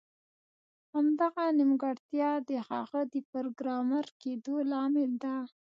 همدغه 0.93 1.43
نیمګړتیا 1.59 2.31
د 2.49 2.51
هغه 2.69 3.01
د 3.13 3.15
پروګرامر 3.31 4.05
کیدو 4.21 4.55
لامل 4.71 5.11
ده 5.23 5.35